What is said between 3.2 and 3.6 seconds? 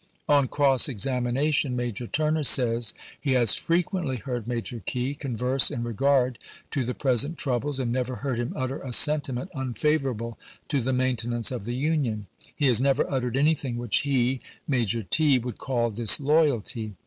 has